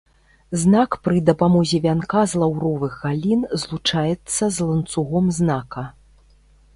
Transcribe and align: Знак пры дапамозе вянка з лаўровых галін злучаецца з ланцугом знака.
Знак 0.59 0.95
пры 1.07 1.17
дапамозе 1.27 1.79
вянка 1.83 2.21
з 2.31 2.41
лаўровых 2.43 2.95
галін 3.03 3.43
злучаецца 3.65 4.43
з 4.57 4.69
ланцугом 4.71 5.25
знака. 5.41 5.83